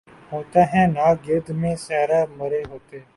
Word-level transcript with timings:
ہوتا 0.31 0.61
ہے 0.71 0.81
نہاں 0.93 1.13
گرد 1.25 1.47
میں 1.59 1.75
صحرا 1.85 2.19
مرے 2.37 2.61
ہوتے 2.69 2.97